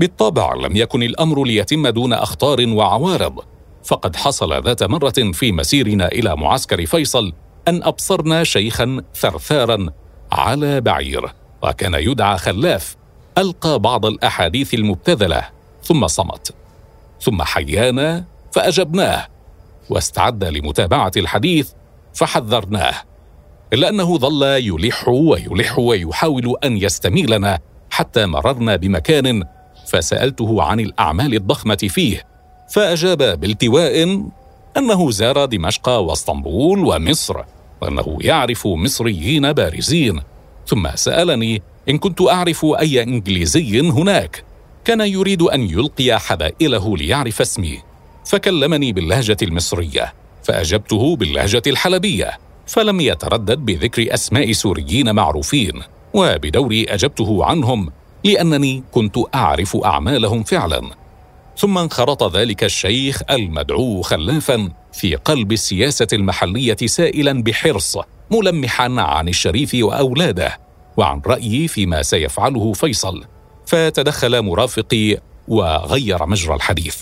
بالطبع 0.00 0.54
لم 0.54 0.76
يكن 0.76 1.02
الأمر 1.02 1.44
ليتم 1.44 1.88
دون 1.88 2.12
أخطار 2.12 2.68
وعوارض. 2.68 3.40
فقد 3.84 4.16
حصل 4.16 4.64
ذات 4.64 4.82
مرة 4.82 5.32
في 5.32 5.52
مسيرنا 5.52 6.06
إلى 6.08 6.36
معسكر 6.36 6.86
فيصل 6.86 7.32
أن 7.68 7.82
أبصرنا 7.82 8.44
شيخا 8.44 9.02
ثرثارا 9.14 9.86
على 10.32 10.80
بعير 10.80 11.32
وكان 11.62 11.94
يدعى 11.94 12.38
خلاف. 12.38 12.96
ألقى 13.38 13.78
بعض 13.78 14.06
الأحاديث 14.06 14.74
المبتذلة 14.74 15.48
ثم 15.82 16.06
صمت. 16.06 16.54
ثم 17.20 17.42
حيانا 17.42 18.24
فأجبناه. 18.52 19.26
واستعد 19.90 20.44
لمتابعة 20.44 21.12
الحديث 21.16 21.70
فحذرناه. 22.14 22.94
إلا 23.72 23.88
أنه 23.88 24.18
ظل 24.18 24.42
يلح 24.42 25.08
ويلح 25.08 25.78
ويحاول 25.78 26.56
أن 26.64 26.76
يستميلنا 26.76 27.58
حتى 27.90 28.26
مررنا 28.26 28.76
بمكان 28.76 29.44
فسألته 29.90 30.62
عن 30.62 30.80
الأعمال 30.80 31.34
الضخمة 31.34 31.74
فيه 31.74 32.26
فأجاب 32.68 33.40
بالتواء 33.40 34.22
أنه 34.76 35.10
زار 35.10 35.44
دمشق 35.44 35.88
واسطنبول 35.88 36.78
ومصر 36.78 37.36
وأنه 37.82 38.18
يعرف 38.20 38.66
مصريين 38.66 39.52
بارزين. 39.52 40.20
ثم 40.66 40.88
سألني 40.94 41.62
إن 41.88 41.98
كنت 41.98 42.20
أعرف 42.20 42.64
أي 42.64 43.02
إنجليزي 43.02 43.80
هناك. 43.80 44.44
كان 44.84 45.00
يريد 45.00 45.42
أن 45.42 45.60
يلقي 45.60 46.18
حبائله 46.18 46.96
ليعرف 46.96 47.40
اسمي 47.40 47.78
فكلمني 48.26 48.92
باللهجة 48.92 49.36
المصرية 49.42 50.14
فأجبته 50.42 51.16
باللهجة 51.16 51.62
الحلبية 51.66 52.38
فلم 52.66 53.00
يتردد 53.00 53.58
بذكر 53.58 54.14
أسماء 54.14 54.52
سوريين 54.52 55.14
معروفين 55.14 55.82
وبدوري 56.14 56.84
أجبته 56.84 57.44
عنهم 57.44 57.90
لأنني 58.24 58.82
كنت 58.92 59.16
أعرف 59.34 59.76
أعمالهم 59.76 60.42
فعلا. 60.42 60.90
ثم 61.56 61.78
انخرط 61.78 62.36
ذلك 62.36 62.64
الشيخ 62.64 63.22
المدعو 63.30 64.02
خلافا 64.02 64.68
في 64.92 65.14
قلب 65.16 65.52
السياسة 65.52 66.06
المحلية 66.12 66.76
سائلا 66.84 67.42
بحرص 67.42 67.98
ملمحا 68.30 68.90
عن 68.98 69.28
الشريف 69.28 69.70
وأولاده 69.74 70.58
وعن 70.96 71.20
رأيي 71.26 71.68
فيما 71.68 72.02
سيفعله 72.02 72.72
فيصل. 72.72 73.24
فتدخل 73.66 74.42
مرافقي 74.42 75.18
وغير 75.48 76.26
مجرى 76.26 76.54
الحديث. 76.54 76.96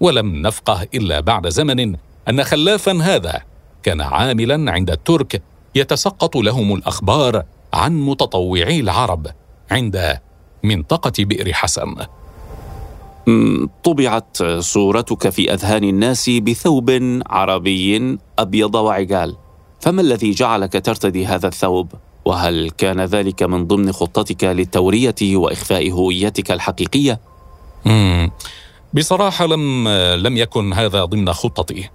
ولم 0.00 0.42
نفقه 0.42 0.86
إلا 0.94 1.20
بعد 1.20 1.48
زمن 1.48 1.96
أن 2.28 2.44
خلافا 2.44 2.92
هذا 2.92 3.42
كان 3.82 4.00
عاملا 4.00 4.72
عند 4.72 4.90
الترك 4.90 5.42
يتسقط 5.74 6.36
لهم 6.36 6.74
الأخبار 6.74 7.42
عن 7.72 8.00
متطوعي 8.00 8.80
العرب 8.80 9.26
عند 9.70 10.18
منطقه 10.64 11.24
بئر 11.24 11.52
حسن. 11.52 11.94
طبعت 13.84 14.42
صورتك 14.58 15.28
في 15.28 15.52
أذهان 15.54 15.84
الناس 15.84 16.30
بثوب 16.30 16.90
عربي 17.26 18.18
أبيض 18.38 18.74
وعقال 18.74 19.36
فما 19.80 20.00
الذي 20.00 20.30
جعلك 20.30 20.84
ترتدي 20.84 21.26
هذا 21.26 21.48
الثوب؟ 21.48 21.92
وهل 22.24 22.70
كان 22.70 23.00
ذلك 23.00 23.42
من 23.42 23.66
ضمن 23.66 23.92
خطتك 23.92 24.44
للتورية 24.44 25.14
وإخفاء 25.22 25.90
هويتك 25.90 26.50
الحقيقية؟ 26.50 27.20
مم. 27.84 28.30
بصراحة 28.94 29.46
لم 29.46 29.88
لم 30.14 30.36
يكن 30.36 30.72
هذا 30.72 31.04
ضمن 31.04 31.32
خطتي 31.32 31.88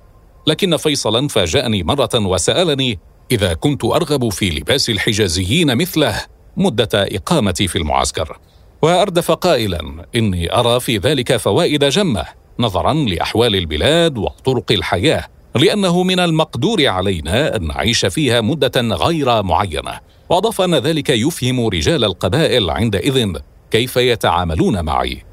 لكن 0.47 0.77
فيصلا 0.77 1.27
فاجأني 1.27 1.83
مرة 1.83 2.09
وسألني 2.15 2.99
إذا 3.31 3.53
كنت 3.53 3.85
أرغب 3.85 4.29
في 4.29 4.49
لباس 4.49 4.89
الحجازيين 4.89 5.77
مثله 5.77 6.21
مدة 6.57 6.89
إقامتي 6.93 7.67
في 7.67 7.77
المعسكر. 7.77 8.39
وأردف 8.81 9.31
قائلا 9.31 10.05
إني 10.15 10.55
أرى 10.55 10.79
في 10.79 10.97
ذلك 10.97 11.37
فوائد 11.37 11.85
جمة 11.85 12.25
نظرا 12.59 12.93
لأحوال 12.93 13.55
البلاد 13.55 14.17
وطرق 14.17 14.71
الحياة 14.71 15.25
لأنه 15.55 16.03
من 16.03 16.19
المقدور 16.19 16.87
علينا 16.87 17.55
أن 17.55 17.67
نعيش 17.67 18.05
فيها 18.05 18.41
مدة 18.41 18.81
غير 18.81 19.43
معينة. 19.43 19.99
وأضاف 20.29 20.61
أن 20.61 20.75
ذلك 20.75 21.09
يفهم 21.09 21.67
رجال 21.67 22.03
القبائل 22.03 22.69
عندئذ 22.69 23.33
كيف 23.71 23.97
يتعاملون 23.97 24.85
معي. 24.85 25.23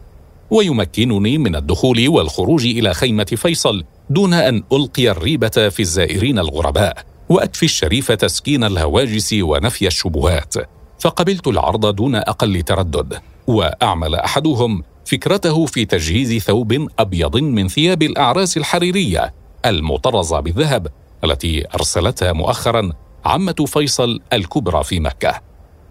ويمكنني 0.51 1.39
من 1.39 1.57
الدخول 1.57 2.09
والخروج 2.09 2.67
إلى 2.67 2.95
خيمة 2.95 3.25
فيصل 3.25 3.85
دون 4.11 4.35
أن 4.35 4.63
ألقي 4.73 5.11
الريبة 5.11 5.49
في 5.49 5.81
الزائرين 5.81 6.39
الغرباء 6.39 6.97
واكفي 7.29 7.63
الشريف 7.63 8.13
تسكين 8.13 8.65
الهواجس 8.65 9.33
ونفي 9.33 9.87
الشبهات. 9.87 10.55
فقبلت 11.01 11.47
العرض 11.47 11.95
دون 11.95 12.15
أقل 12.15 12.63
تردد. 12.63 13.21
وأعمل 13.47 14.15
أحدهم 14.15 14.83
فكرته 15.05 15.67
في 15.67 15.85
تجهيز 15.85 16.43
ثوب 16.43 16.89
أبيض 16.99 17.37
من 17.37 17.69
ثياب 17.69 18.03
الأعراس 18.03 18.57
الحريرية 18.57 19.35
المطرزة 19.67 20.41
بالذهب 20.41 20.87
التي 21.25 21.65
أرسلتها 21.75 22.33
مؤخرا 22.33 22.93
عمه 23.25 23.65
فيصل 23.67 24.21
الكبرى 24.33 24.85
في 24.85 25.01
مكة. 25.01 25.41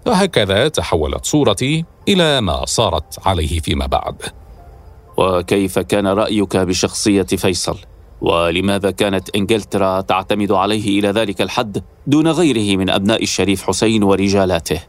وهكذا 0.07 0.67
تحولت 0.67 1.25
صورتي 1.25 1.85
إلى 2.07 2.41
ما 2.41 2.65
صارت 2.65 3.27
عليه 3.27 3.59
فيما 3.59 3.85
بعد. 3.85 4.21
وكيف 5.17 5.79
كان 5.79 6.07
رأيك 6.07 6.57
بشخصية 6.57 7.23
فيصل؟ 7.23 7.77
ولماذا 8.21 8.91
كانت 8.91 9.35
إنجلترا 9.35 10.01
تعتمد 10.01 10.51
عليه 10.51 10.99
إلى 10.99 11.07
ذلك 11.07 11.41
الحد 11.41 11.83
دون 12.07 12.27
غيره 12.27 12.77
من 12.77 12.89
أبناء 12.89 13.23
الشريف 13.23 13.63
حسين 13.63 14.03
ورجالاته؟ 14.03 14.81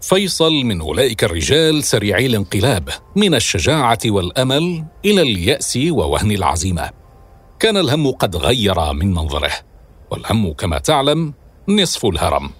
فيصل 0.00 0.52
من 0.52 0.80
أولئك 0.80 1.24
الرجال 1.24 1.84
سريعي 1.84 2.26
الانقلاب 2.26 2.88
من 3.16 3.34
الشجاعة 3.34 3.98
والأمل 4.06 4.84
إلى 5.04 5.22
اليأس 5.22 5.78
ووهن 5.90 6.30
العزيمة. 6.30 6.90
كان 7.58 7.76
الهم 7.76 8.10
قد 8.10 8.36
غير 8.36 8.92
من 8.92 9.14
منظره 9.14 9.52
والهم 10.10 10.52
كما 10.52 10.78
تعلم 10.78 11.34
نصف 11.68 12.06
الهرم. 12.06 12.50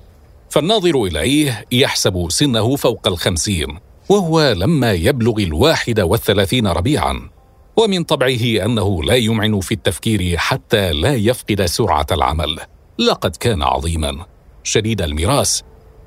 فالناظر 0.51 1.03
إليه 1.03 1.67
يحسب 1.73 2.27
سنه 2.31 2.77
فوق 2.77 3.09
الخمسين 3.09 3.79
وهو 4.09 4.53
لما 4.57 4.93
يبلغ 4.93 5.39
الواحد 5.39 6.01
والثلاثين 6.01 6.67
ربيعا. 6.67 7.31
ومن 7.77 8.05
طبعه 8.05 8.65
أنه 8.65 9.03
لا 9.03 9.15
يمعن 9.15 9.61
في 9.61 9.73
التفكير 9.73 10.37
حتى 10.37 10.93
لا 10.93 11.15
يفقد 11.15 11.65
سرعة 11.65 12.07
العمل. 12.13 12.59
لقد 12.99 13.37
كان 13.37 13.63
عظيما 13.63 14.27
شديد 14.63 15.03
الميراث 15.03 15.61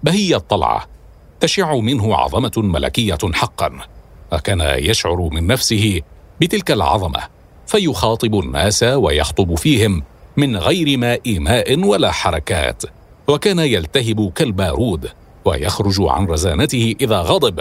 بهي 0.04 0.36
الطلعة. 0.36 0.93
تشع 1.44 1.76
منه 1.76 2.16
عظمة 2.16 2.52
ملكية 2.58 3.18
حقا 3.34 3.80
وكان 4.34 4.62
يشعر 4.62 5.30
من 5.32 5.48
نفسه 5.48 6.02
بتلك 6.42 6.72
العظمة 6.72 7.20
فيخاطب 7.68 8.40
الناس 8.40 8.84
ويخطب 8.84 9.56
فيهم 9.56 10.04
من 10.38 10.58
غير 10.58 10.98
ما 10.98 11.18
ايماء 11.26 11.80
ولا 11.80 12.12
حركات 12.12 12.84
وكان 13.28 13.60
يلتهب 13.60 14.32
كالبارود 14.36 15.10
ويخرج 15.46 15.96
عن 16.00 16.26
رزانته 16.26 16.96
إذا 17.02 17.22
غضب 17.22 17.60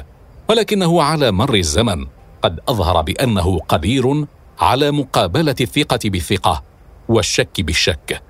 ولكنه 0.51 1.03
على 1.03 1.33
مر 1.33 1.55
الزمن 1.55 2.07
قد 2.43 2.61
أظهر 2.69 3.03
بأنه 3.03 3.59
قدير 3.59 4.27
على 4.59 4.91
مقابلة 4.91 5.57
الثقة 5.61 6.01
بالثقة 6.05 6.62
والشك 7.09 7.61
بالشك 7.61 8.23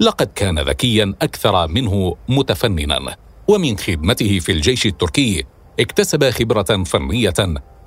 لقد 0.00 0.30
كان 0.34 0.58
ذكيا 0.58 1.14
أكثر 1.22 1.68
منه 1.68 2.16
متفننا. 2.28 3.16
ومن 3.50 3.78
خدمته 3.78 4.38
في 4.38 4.52
الجيش 4.52 4.86
التركي 4.86 5.44
اكتسب 5.80 6.30
خبرة 6.30 6.84
فنية 6.84 7.34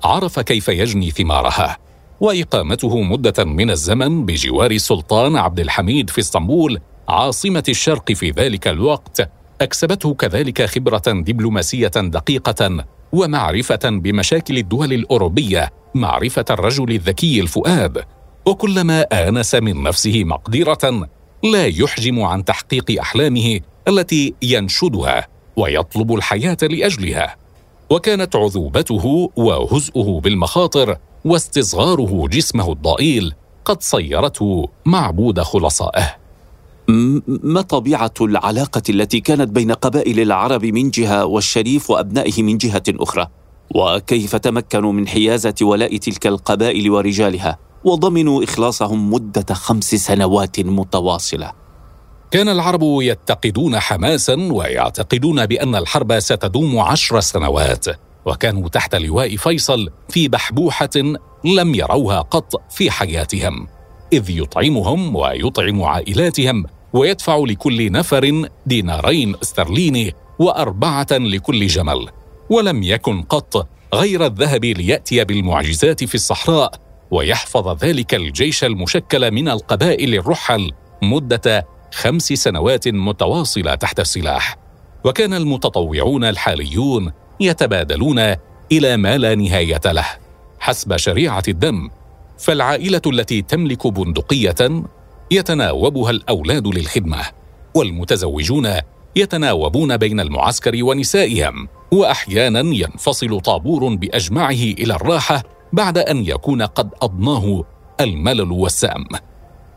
عرف 0.04 0.40
كيف 0.40 0.68
يجني 0.68 1.10
ثمارها 1.10 1.78
وإقامته 2.20 3.00
مدة 3.00 3.44
من 3.44 3.70
الزمن 3.70 4.26
بجوار 4.26 4.70
السلطان 4.70 5.36
عبد 5.36 5.60
الحميد 5.60 6.10
في 6.10 6.18
اسطنبول 6.20 6.80
عاصمة 7.08 7.62
الشرق 7.68 8.12
في 8.12 8.30
ذلك 8.30 8.68
الوقت 8.68 9.30
أكسبته 9.60 10.14
كذلك 10.14 10.64
خبرة 10.64 11.02
دبلوماسية 11.06 11.92
دقيقة 11.96 12.84
ومعرفة 13.12 13.80
بمشاكل 13.84 14.58
الدول 14.58 14.92
الأوروبية 14.92 15.70
معرفة 15.94 16.44
الرجل 16.50 16.90
الذكي 16.92 17.40
الفؤاد 17.40 18.04
وكلما 18.46 19.02
آنس 19.02 19.54
من 19.54 19.82
نفسه 19.82 20.24
مقدرة 20.24 21.08
لا 21.44 21.66
يحجم 21.66 22.22
عن 22.22 22.44
تحقيق 22.44 23.00
أحلامه 23.00 23.60
التي 23.88 24.34
ينشدها. 24.42 25.33
ويطلب 25.56 26.14
الحياة 26.14 26.56
لأجلها. 26.62 27.36
وكانت 27.90 28.36
عذوبته 28.36 29.30
وهزؤه 29.36 30.20
بالمخاطر 30.20 30.96
واستصغاره 31.24 32.28
جسمه 32.28 32.72
الضئيل 32.72 33.34
قد 33.64 33.82
صيرته 33.82 34.68
معبود 34.84 35.40
خلصائه. 35.40 36.16
ما 37.26 37.60
طبيعة 37.60 38.14
العلاقة 38.20 38.82
التي 38.88 39.20
كانت 39.20 39.50
بين 39.50 39.72
قبائل 39.72 40.20
العرب 40.20 40.64
من 40.64 40.90
جهة 40.90 41.24
والشريف 41.24 41.90
وأبنائه 41.90 42.42
من 42.42 42.58
جهة 42.58 42.82
أخرى؟ 42.88 43.26
وكيف 43.74 44.36
تمكنوا 44.36 44.92
من 44.92 45.08
حيازة 45.08 45.54
ولاء 45.62 45.96
تلك 45.96 46.26
القبائل 46.26 46.90
ورجالها؟ 46.90 47.58
وضمنوا 47.84 48.44
إخلاصهم 48.44 49.12
مدة 49.12 49.54
خمس 49.54 49.94
سنوات 49.94 50.60
متواصلة. 50.60 51.52
كان 52.34 52.48
العرب 52.48 52.82
يتقدون 52.82 53.78
حماسا 53.78 54.52
ويعتقدون 54.52 55.46
بأن 55.46 55.74
الحرب 55.74 56.18
ستدوم 56.18 56.78
عشر 56.78 57.20
سنوات 57.20 57.86
وكانوا 58.26 58.68
تحت 58.68 58.94
لواء 58.94 59.36
فيصل 59.36 59.90
في 60.08 60.28
بحبوحة 60.28 60.90
لم 61.44 61.74
يروها 61.74 62.20
قط 62.20 62.62
في 62.70 62.90
حياتهم 62.90 63.68
إذ 64.12 64.30
يطعمهم 64.30 65.16
ويطعم 65.16 65.82
عائلاتهم 65.82 66.64
ويدفع 66.92 67.36
لكل 67.36 67.92
نفر 67.92 68.48
دينارين 68.66 69.34
استرليني 69.42 70.14
وأربعة 70.38 71.06
لكل 71.12 71.66
جمل 71.66 72.08
ولم 72.50 72.82
يكن 72.82 73.22
قط 73.22 73.68
غير 73.94 74.26
الذهب 74.26 74.64
ليأتي 74.64 75.24
بالمعجزات 75.24 76.04
في 76.04 76.14
الصحراء 76.14 76.72
ويحفظ 77.10 77.84
ذلك 77.84 78.14
الجيش 78.14 78.64
المشكل 78.64 79.30
من 79.30 79.48
القبائل 79.48 80.14
الرحل 80.14 80.72
مدة 81.02 81.73
خمس 81.94 82.22
سنوات 82.22 82.88
متواصلة 82.88 83.74
تحت 83.74 84.00
السلاح. 84.00 84.56
وكان 85.04 85.34
المتطوعون 85.34 86.24
الحاليون 86.24 87.12
يتبادلون 87.40 88.34
إلى 88.72 88.96
ما 88.96 89.18
لا 89.18 89.34
نهاية 89.34 89.80
له. 89.84 90.06
حسب 90.60 90.96
شريعة 90.96 91.42
الدم 91.48 91.90
فالعائلة 92.38 93.02
التي 93.06 93.42
تملك 93.42 93.86
بندقية 93.86 94.82
يتناوبها 95.30 96.10
الأولاد 96.10 96.66
للخدمة 96.66 97.22
والمتزوجون 97.74 98.68
يتناوبون 99.16 99.96
بين 99.96 100.20
المعسكر 100.20 100.84
ونسائهم 100.84 101.68
واحيانا 101.92 102.60
ينفصل 102.60 103.40
طابور 103.40 103.94
بأجمعه 103.94 104.50
إلى 104.50 104.94
الراحة 104.94 105.42
بعد 105.72 105.98
أن 105.98 106.26
يكون 106.26 106.62
قد 106.62 106.90
أضناه 107.02 107.64
الملل 108.00 108.52
والسام. 108.52 109.04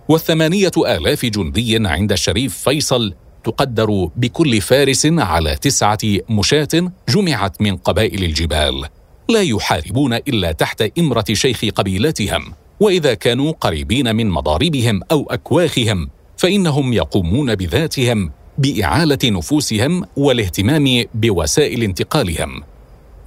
والثمانية 0.10 0.72
آلاف 0.78 1.26
جندي 1.26 1.88
عند 1.88 2.12
الشريف 2.12 2.58
فيصل 2.58 3.14
تقدر 3.44 4.10
بكل 4.16 4.62
فارس 4.62 5.06
على 5.06 5.56
تسعة 5.56 5.98
مشاة 6.30 6.92
جمعت 7.10 7.62
من 7.62 7.78
قبائل 7.78 8.24
الجبال. 8.24 8.86
لا 9.30 9.42
يحاربون 9.42 10.14
إلا 10.14 10.52
تحت 10.52 10.82
إمرة 11.00 11.26
شيخ 11.34 11.66
قبيلتهم 11.76 12.54
وإذا 12.80 13.14
كانوا 13.14 13.52
قريبين 13.52 14.16
من 14.16 14.30
مضاربهم 14.30 15.02
أو 15.12 15.28
أكواخهم 15.30 16.10
فإنهم 16.38 16.94
يقومون 16.94 17.56
بذاتهم 17.56 18.32
بإعالة 18.58 19.20
نفوسهم 19.26 20.04
والاهتمام 20.18 21.04
بوسائل 21.14 21.84
انتقالهم. 21.84 22.64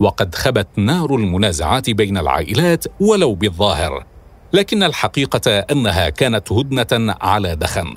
وقد 0.01 0.35
خبت 0.35 0.69
نار 0.77 1.15
المنازعات 1.15 1.91
بين 1.91 2.19
العائلات 2.19 2.85
ولو 3.01 3.35
بالظاهر. 3.35 4.05
لكن 4.53 4.83
الحقيقة 4.83 5.59
أنها 5.59 6.09
كانت 6.09 6.53
هدنة 6.53 7.17
على 7.21 7.57
دخن. 7.57 7.95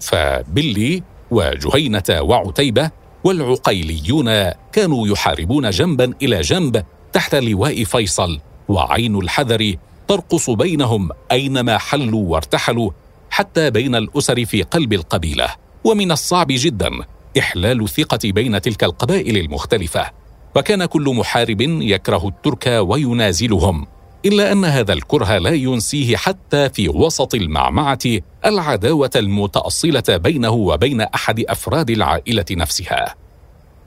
فبلي 0.00 1.02
وجهينة 1.30 2.02
وعتيبة 2.10 2.90
والعقيليون 3.24 4.50
كانوا 4.72 5.08
يحاربون 5.08 5.70
جنبا 5.70 6.14
إلى 6.22 6.40
جنب 6.40 6.84
تحت 7.12 7.34
لواء 7.34 7.84
فيصل 7.84 8.40
وعين 8.68 9.16
الحذر 9.16 9.74
ترقص 10.08 10.50
بينهم 10.50 11.08
أينما 11.32 11.78
حلوا 11.78 12.22
وارتحلوا 12.28 12.90
حتى 13.30 13.70
بين 13.70 13.94
الأسر 13.94 14.44
في 14.44 14.62
قلب 14.62 14.92
القبيلة. 14.92 15.48
ومن 15.84 16.12
الصعب 16.12 16.46
جدا 16.50 16.90
إحلال 17.38 17.82
الثقة 17.82 18.18
بين 18.24 18.60
تلك 18.60 18.84
القبائل 18.84 19.36
المختلفة. 19.36 20.10
وكان 20.56 20.84
كل 20.84 21.14
محارب 21.14 21.60
يكره 21.60 22.28
الترك 22.28 22.66
وينازلهم. 22.66 23.86
إلا 24.24 24.52
أن 24.52 24.64
هذا 24.64 24.92
الكره 24.92 25.38
لا 25.38 25.50
ينسيه 25.50 26.16
حتى 26.16 26.68
في 26.68 26.88
وسط 26.88 27.34
المعمعة 27.34 27.98
العداوة 28.46 29.10
المتأصلة 29.16 30.02
بينه 30.08 30.50
وبين 30.50 31.00
أحد 31.00 31.40
أفراد 31.40 31.90
العائلة 31.90 32.44
نفسها. 32.50 33.14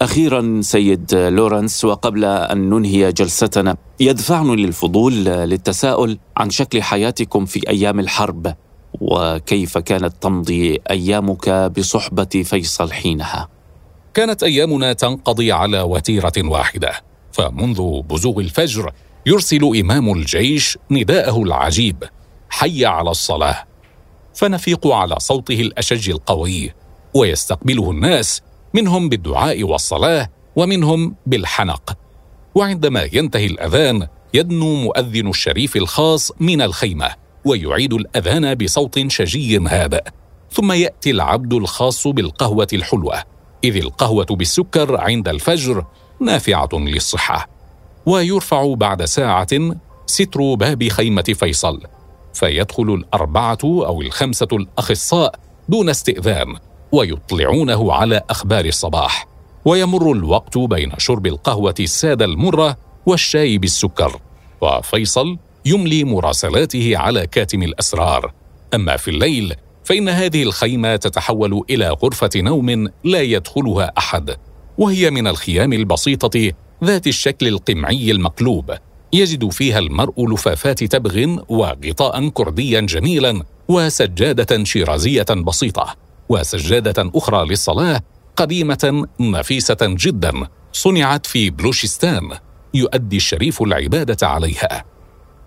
أخيرا 0.02 0.62
سيد 0.62 1.16
لورنس 1.16 1.86
وقبل 1.86 2.26
أن 2.26 2.70
ننهي 2.70 3.12
جلستنا 3.12 3.78
يدفعني 4.00 4.56
للفضول 4.56 5.14
للتساؤل 5.26 6.18
عن 6.38 6.50
شكل 6.50 6.84
حياتكم 6.84 7.46
في 7.46 7.70
أيام 7.70 8.00
الحرب 8.00 8.56
وكيف 9.02 9.78
كانت 9.78 10.14
تمضي 10.22 10.82
أيامك 10.90 11.50
بصحبة 11.50 12.44
فيصل 12.44 12.92
حينها؟ 12.92 13.48
كانت 14.14 14.44
أيامنا 14.44 14.94
تنقضي 14.94 15.52
على 15.52 15.82
وتيرة 15.82 16.34
واحدة 16.38 16.92
فمنذ 17.32 18.02
بزوغ 18.02 18.40
الفجر 18.40 18.92
يرسل 19.26 19.78
إمام 19.80 20.14
الجيش 20.14 20.78
نداءه 20.92 21.44
العجيب 21.44 22.04
حي 22.50 22.86
على 22.86 23.12
الصلاة 23.12 23.64
فنفيق 24.34 24.88
على 24.88 25.16
صوته 25.20 25.62
الأشج 25.62 26.10
القوي 26.10 26.74
ويستقبله 27.14 27.92
الناس 27.92 28.42
منهم 28.74 29.10
بالدعاء 29.10 29.64
والصلاة 29.64 30.30
ومنهم 30.56 31.16
بالحنق. 31.26 31.98
وعندما 32.56 33.10
ينتهي 33.14 33.46
الأذان 33.46 34.08
يدنو 34.34 34.76
مؤذن 34.76 35.28
الشريف 35.28 35.76
الخاص 35.76 36.32
من 36.40 36.62
الخيمة 36.62 37.10
ويعيد 37.46 37.94
الأذان 37.94 38.56
بصوت 38.56 39.08
شجي 39.08 39.60
هادئ 39.60 40.04
ثم 40.52 40.72
يأتي 40.72 41.12
العبد 41.12 41.54
الخاص 41.54 42.08
بالقهوة 42.08 42.68
الحلوة 42.74 43.24
إذ 43.64 43.76
القهوة 43.76 44.26
بالسكر 44.26 44.98
عند 44.98 45.28
الفجر 45.28 45.86
نافعة 46.22 46.70
للصحة. 46.74 47.61
ويرفع 48.06 48.74
بعد 48.74 49.06
ساعة 49.06 49.48
ستر 50.06 50.54
باب 50.54 50.88
خيمة 50.88 51.22
فيصل 51.22 51.82
فيدخل 52.34 52.94
الأربعة 52.94 53.58
أو 53.64 54.02
الخمسة 54.02 54.48
الأخصاء 54.54 55.36
دون 55.70 55.90
استئذان 55.90 56.56
ويطلعونه 56.92 57.94
على 57.94 58.22
أخبار 58.30 58.66
الصباح 58.66 59.28
ويمر 59.66 60.12
الوقت 60.12 60.58
بين 60.58 60.92
شرب 60.98 61.28
القهوة 61.28 61.76
السادة 61.80 62.26
المرة 62.26 62.78
والشاي 63.06 63.58
بالسكر 63.58 64.20
وفيصل 64.62 65.38
يملي 65.66 66.04
مراسلاته 66.04 66.98
على 66.98 67.28
كاتم 67.28 67.64
الأسرار. 67.64 68.34
أما 68.74 68.98
في 68.98 69.08
الليل 69.08 69.54
فإن 69.84 70.10
هذه 70.10 70.44
الخيمة 70.44 70.96
تتحول 70.96 71.64
إلى 71.70 71.90
غرفة 71.90 72.30
نوم 72.36 72.90
لا 73.04 73.22
يدخلها 73.22 73.92
أحد 73.98 74.36
وهي 74.78 75.12
من 75.12 75.28
الخيام 75.28 75.74
البسيطة 75.74 76.52
ذات 76.84 77.08
الشكل 77.08 77.48
القمعي 77.48 78.12
المقلوب. 78.12 78.74
يجد 79.14 79.50
فيها 79.50 79.80
المرء 79.80 80.34
لفافات 80.34 80.84
تبغ 80.84 81.38
وغطاء 81.50 82.30
كرديا 82.30 82.82
جميلا 82.82 83.44
وسجادة 83.68 84.64
شيرازية 84.64 85.26
بسيطة 85.48 85.96
وسجادة 86.30 87.12
أخرى 87.16 87.48
للصلاة 87.48 88.02
قديمة 88.36 89.08
نفيسة 89.20 89.78
جدا 89.82 90.48
صنعت 90.74 91.26
في 91.26 91.50
بلوشستان 91.50 92.30
يؤدي 92.74 93.18
الشريف 93.18 93.62
العبادة 93.62 94.28
عليها. 94.28 94.86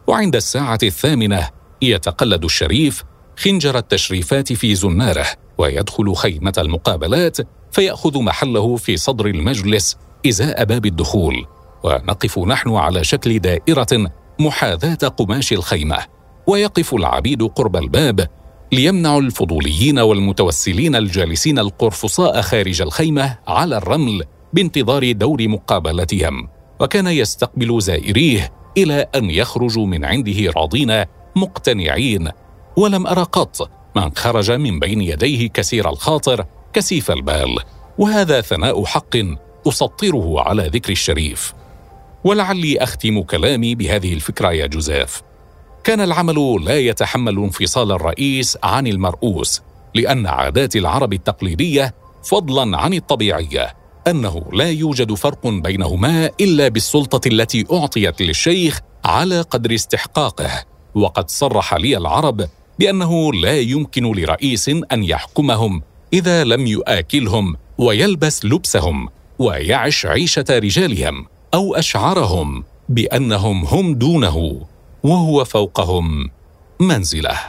وعند 0.06 0.36
الساعة 0.36 0.78
الثامنة 0.82 1.48
يتقلد 1.82 2.44
الشريف 2.44 3.04
خنجر 3.36 3.78
التشريفات 3.78 4.52
في 4.52 4.74
زناره 4.74 5.26
ويدخل 5.58 6.14
خيمة 6.14 6.52
المقابلات 6.58 7.36
فيأخذ 7.72 8.18
محله 8.18 8.76
في 8.76 8.96
صدر 8.96 9.26
المجلس 9.26 9.96
إزاء 10.26 10.64
باب 10.64 10.86
الدخول 10.86 11.46
ونقف 11.82 12.38
نحن 12.38 12.70
على 12.70 13.04
شكل 13.04 13.38
دائرة 13.38 14.10
محاذاة 14.40 15.08
قماش 15.08 15.52
الخيمة 15.52 15.98
ويقف 16.46 16.94
العبيد 16.94 17.42
قرب 17.42 17.76
الباب 17.76 18.28
ليمنعوا 18.72 19.20
الفضوليين 19.20 19.98
والمتوسلين 19.98 20.96
الجالسين 20.96 21.58
القرفصاء 21.58 22.40
خارج 22.40 22.82
الخيمة 22.82 23.38
على 23.48 23.76
الرمل 23.76 24.22
بانتظار 24.52 25.12
دور 25.12 25.48
مقابلتهم. 25.48 26.48
وكان 26.80 27.06
يستقبل 27.06 27.80
زائريه 27.80 28.52
إلى 28.76 29.06
أن 29.14 29.30
يخرجوا 29.30 29.86
من 29.86 30.04
عنده 30.04 30.52
راضين 30.56 31.04
مقتنعين. 31.36 32.28
ولم 32.76 33.06
ارى 33.06 33.22
قط 33.22 33.70
من 33.96 34.10
خرج 34.16 34.50
من 34.50 34.78
بين 34.78 35.00
يديه 35.00 35.48
كثير 35.48 35.90
الخاطر 35.90 36.44
كثيف 36.72 37.10
البال 37.10 37.58
وهذا 37.98 38.40
ثناء 38.40 38.84
حق 38.84 39.16
أسطره 39.68 40.40
على 40.40 40.70
ذكر 40.72 40.92
الشريف. 40.92 41.52
ولعلي 42.24 42.78
أختم 42.78 43.22
كلامي 43.22 43.74
بهذه 43.74 44.14
الفكرة 44.14 44.52
يا 44.52 44.66
جوزيف. 44.66 45.22
كان 45.84 46.00
العمل 46.00 46.64
لا 46.64 46.78
يتحمل 46.78 47.38
انفصال 47.38 47.92
الرئيس 47.92 48.58
عن 48.62 48.86
المرؤوس 48.86 49.62
لأن 49.94 50.26
عادات 50.26 50.76
العرب 50.76 51.12
التقليدية 51.12 51.94
فضلا 52.24 52.78
عن 52.78 52.94
الطبيعية 52.94 53.74
أنه 54.06 54.42
لا 54.52 54.70
يوجد 54.70 55.14
فرق 55.14 55.46
بينهما 55.46 56.30
إلا 56.40 56.68
بالسلطة 56.68 57.28
التي 57.28 57.64
أعطيت 57.72 58.22
للشيخ 58.22 58.80
على 59.04 59.40
قدر 59.40 59.74
استحقاقه. 59.74 60.64
وقد 60.94 61.30
صرح 61.30 61.74
لي 61.74 61.96
العرب 61.96 62.48
بأنه 62.78 63.32
لا 63.32 63.60
يمكن 63.60 64.12
لرئيس 64.12 64.68
أن 64.68 65.04
يحكمهم 65.04 65.82
إذا 66.12 66.44
لم 66.44 66.66
ياكلهم 66.66 67.56
ويلبس 67.78 68.44
لبسهم. 68.44 69.08
ويعش 69.38 70.06
عيشة 70.06 70.44
رجالهم 70.50 71.26
أو 71.54 71.74
أشعرهم 71.74 72.64
بأنهم 72.88 73.64
هم 73.64 73.94
دونه 73.94 74.60
وهو 75.02 75.44
فوقهم 75.44 76.30
منزله. 76.80 77.40